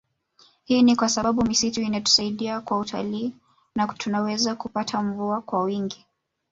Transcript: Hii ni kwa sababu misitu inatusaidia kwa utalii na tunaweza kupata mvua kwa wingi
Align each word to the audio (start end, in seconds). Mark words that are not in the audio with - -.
Hii 0.63 0.83
ni 0.83 0.95
kwa 0.95 1.09
sababu 1.09 1.43
misitu 1.45 1.81
inatusaidia 1.81 2.61
kwa 2.61 2.79
utalii 2.79 3.33
na 3.75 3.87
tunaweza 3.87 4.55
kupata 4.55 5.01
mvua 5.01 5.41
kwa 5.41 5.63
wingi 5.63 6.05